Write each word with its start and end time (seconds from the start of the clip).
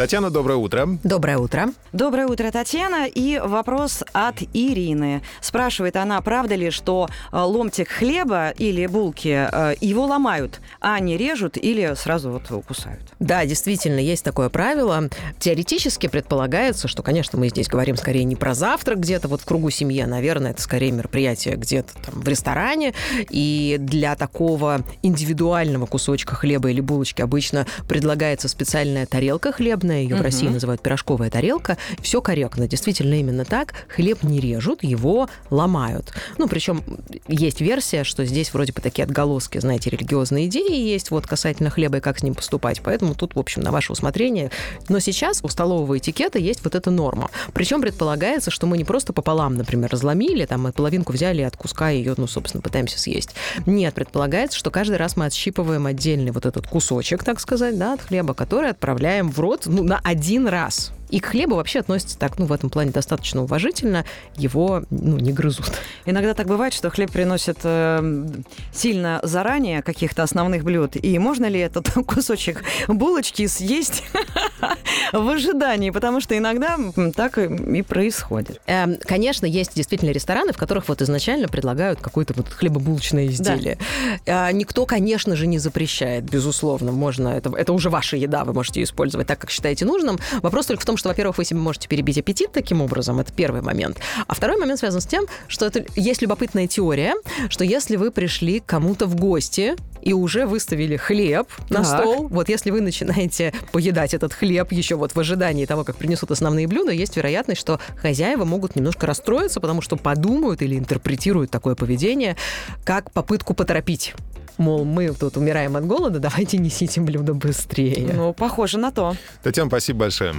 Татьяна, 0.00 0.30
доброе 0.30 0.56
утро. 0.56 0.98
Доброе 1.04 1.36
утро. 1.36 1.68
Доброе 1.92 2.26
утро, 2.26 2.50
Татьяна. 2.50 3.06
И 3.06 3.38
вопрос 3.38 4.02
от 4.14 4.36
Ирины. 4.54 5.20
Спрашивает 5.42 5.94
она, 5.96 6.18
правда 6.22 6.54
ли, 6.54 6.70
что 6.70 7.06
э, 7.30 7.38
ломтик 7.38 7.90
хлеба 7.90 8.48
или 8.48 8.86
булки 8.86 9.28
э, 9.28 9.74
его 9.82 10.06
ломают, 10.06 10.62
а 10.80 10.98
не 11.00 11.18
режут 11.18 11.58
или 11.58 11.92
сразу 11.96 12.30
вот 12.30 12.64
кусают? 12.64 13.02
Да, 13.18 13.44
действительно, 13.44 13.98
есть 13.98 14.24
такое 14.24 14.48
правило. 14.48 15.10
Теоретически 15.38 16.06
предполагается, 16.06 16.88
что, 16.88 17.02
конечно, 17.02 17.38
мы 17.38 17.50
здесь 17.50 17.68
говорим 17.68 17.98
скорее 17.98 18.24
не 18.24 18.36
про 18.36 18.54
завтрак 18.54 19.00
где-то 19.00 19.28
вот 19.28 19.42
в 19.42 19.44
кругу 19.44 19.68
семьи, 19.68 20.00
а, 20.00 20.06
наверное, 20.06 20.52
это 20.52 20.62
скорее 20.62 20.92
мероприятие 20.92 21.56
где-то 21.56 21.92
там 22.06 22.22
в 22.22 22.26
ресторане. 22.26 22.94
И 23.28 23.76
для 23.78 24.16
такого 24.16 24.80
индивидуального 25.02 25.84
кусочка 25.84 26.34
хлеба 26.34 26.70
или 26.70 26.80
булочки 26.80 27.20
обычно 27.20 27.66
предлагается 27.86 28.48
специальная 28.48 29.04
тарелка 29.04 29.52
хлебная, 29.52 29.89
ее 29.92 30.16
в 30.16 30.20
России 30.20 30.48
называют 30.48 30.82
пирожковая 30.82 31.30
тарелка. 31.30 31.76
Все 32.00 32.20
корректно, 32.20 32.68
действительно 32.68 33.14
именно 33.14 33.44
так. 33.44 33.74
Хлеб 33.88 34.22
не 34.22 34.40
режут, 34.40 34.82
его 34.82 35.28
ломают. 35.50 36.12
Ну, 36.38 36.48
причем 36.48 36.82
есть 37.28 37.60
версия, 37.60 38.04
что 38.04 38.24
здесь 38.24 38.52
вроде 38.52 38.72
бы 38.72 38.80
такие 38.80 39.04
отголоски, 39.04 39.58
знаете, 39.58 39.90
религиозные 39.90 40.46
идеи 40.46 40.76
есть 40.76 41.10
вот 41.10 41.26
касательно 41.26 41.70
хлеба 41.70 41.98
и 41.98 42.00
как 42.00 42.18
с 42.18 42.22
ним 42.22 42.34
поступать. 42.34 42.80
Поэтому 42.82 43.14
тут, 43.14 43.34
в 43.34 43.38
общем, 43.38 43.62
на 43.62 43.72
ваше 43.72 43.92
усмотрение. 43.92 44.50
Но 44.88 44.98
сейчас 44.98 45.40
у 45.42 45.48
столового 45.48 45.98
этикета 45.98 46.38
есть 46.38 46.64
вот 46.64 46.74
эта 46.74 46.90
норма. 46.90 47.30
Причем 47.52 47.80
предполагается, 47.80 48.50
что 48.50 48.66
мы 48.66 48.78
не 48.78 48.84
просто 48.84 49.12
пополам, 49.12 49.54
например, 49.54 49.90
разломили, 49.90 50.46
там 50.46 50.62
мы 50.62 50.72
половинку 50.72 51.12
взяли 51.12 51.42
от 51.42 51.56
куска 51.56 51.90
и 51.90 51.98
ее, 51.98 52.14
ну, 52.16 52.26
собственно, 52.26 52.62
пытаемся 52.62 52.98
съесть. 52.98 53.30
Нет, 53.66 53.94
предполагается, 53.94 54.58
что 54.58 54.70
каждый 54.70 54.96
раз 54.96 55.16
мы 55.16 55.26
отщипываем 55.26 55.86
отдельный 55.86 56.30
вот 56.30 56.46
этот 56.46 56.66
кусочек, 56.66 57.24
так 57.24 57.40
сказать, 57.40 57.78
да, 57.78 57.94
от 57.94 58.02
хлеба, 58.02 58.34
который 58.34 58.70
отправляем 58.70 59.30
в 59.30 59.38
рот, 59.38 59.64
ну, 59.66 59.79
ну, 59.80 59.86
на 59.86 60.00
один 60.02 60.46
раз. 60.46 60.92
И 61.10 61.20
к 61.20 61.26
хлебу 61.26 61.56
вообще 61.56 61.80
относятся 61.80 62.18
так, 62.18 62.38
ну, 62.38 62.46
в 62.46 62.52
этом 62.52 62.70
плане 62.70 62.90
достаточно 62.90 63.42
уважительно, 63.42 64.04
его, 64.36 64.84
ну, 64.90 65.18
не 65.18 65.32
грызут. 65.32 65.72
Иногда 66.06 66.34
так 66.34 66.46
бывает, 66.46 66.72
что 66.72 66.90
хлеб 66.90 67.10
приносит 67.10 67.58
э, 67.64 68.26
сильно 68.72 69.20
заранее 69.22 69.82
каких-то 69.82 70.22
основных 70.22 70.64
блюд, 70.64 70.96
и 70.96 71.18
можно 71.18 71.46
ли 71.46 71.58
этот 71.60 71.90
кусочек 72.06 72.64
булочки 72.88 73.46
съесть 73.46 74.04
в 75.12 75.28
ожидании, 75.28 75.90
потому 75.90 76.20
что 76.20 76.36
иногда 76.36 76.78
так 77.14 77.38
и 77.38 77.82
происходит. 77.82 78.60
Эм, 78.66 78.96
конечно, 79.02 79.46
есть 79.46 79.74
действительно 79.74 80.10
рестораны, 80.10 80.52
в 80.52 80.56
которых 80.56 80.88
вот 80.88 81.02
изначально 81.02 81.48
предлагают 81.48 82.00
какое-то 82.00 82.34
вот 82.34 82.48
хлебобулочное 82.48 83.26
изделие. 83.26 83.78
Да. 84.26 84.52
Никто, 84.52 84.86
конечно 84.86 85.36
же, 85.36 85.46
не 85.46 85.58
запрещает, 85.58 86.24
безусловно, 86.24 86.92
можно, 86.92 87.28
это, 87.28 87.52
это 87.56 87.72
уже 87.72 87.90
ваша 87.90 88.16
еда, 88.16 88.44
вы 88.44 88.52
можете 88.52 88.82
использовать 88.82 89.26
так, 89.26 89.38
как 89.38 89.50
считаете 89.50 89.84
нужным. 89.84 90.18
Вопрос 90.42 90.66
только 90.66 90.82
в 90.82 90.86
том, 90.86 90.96
что, 91.00 91.08
во-первых, 91.08 91.38
вы 91.38 91.44
себе 91.44 91.58
можете 91.58 91.88
перебить 91.88 92.18
аппетит 92.18 92.52
таким 92.52 92.82
образом, 92.82 93.18
это 93.18 93.32
первый 93.32 93.62
момент. 93.62 93.98
А 94.26 94.34
второй 94.34 94.58
момент 94.58 94.78
связан 94.78 95.00
с 95.00 95.06
тем, 95.06 95.24
что 95.48 95.66
это 95.66 95.84
есть 95.96 96.22
любопытная 96.22 96.66
теория, 96.66 97.14
что 97.48 97.64
если 97.64 97.96
вы 97.96 98.10
пришли 98.10 98.60
к 98.60 98.66
кому-то 98.66 99.06
в 99.06 99.16
гости, 99.16 99.74
и 100.02 100.14
уже 100.14 100.46
выставили 100.46 100.96
хлеб 100.96 101.46
на 101.68 101.84
так. 101.84 102.00
стол. 102.00 102.28
Вот 102.28 102.48
если 102.48 102.70
вы 102.70 102.80
начинаете 102.80 103.52
поедать 103.70 104.14
этот 104.14 104.32
хлеб 104.32 104.72
еще 104.72 104.94
вот 104.94 105.12
в 105.12 105.20
ожидании 105.20 105.66
того, 105.66 105.84
как 105.84 105.96
принесут 105.96 106.30
основные 106.30 106.66
блюда, 106.66 106.90
есть 106.90 107.16
вероятность, 107.16 107.60
что 107.60 107.80
хозяева 107.96 108.46
могут 108.46 108.76
немножко 108.76 109.06
расстроиться, 109.06 109.60
потому 109.60 109.82
что 109.82 109.96
подумают 109.96 110.62
или 110.62 110.78
интерпретируют 110.78 111.50
такое 111.50 111.74
поведение 111.74 112.36
как 112.84 113.12
попытку 113.12 113.52
поторопить 113.52 114.14
мол, 114.60 114.84
мы 114.84 115.12
тут 115.12 115.36
умираем 115.36 115.76
от 115.76 115.86
голода, 115.86 116.20
давайте 116.20 116.58
несите 116.58 117.00
блюдо 117.00 117.34
быстрее. 117.34 118.12
Ну, 118.14 118.32
похоже 118.32 118.78
на 118.78 118.92
то. 118.92 119.16
Татьяна, 119.42 119.68
спасибо 119.68 120.00
большое. 120.00 120.34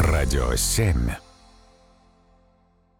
Радио 0.00 0.56
7. 0.56 1.29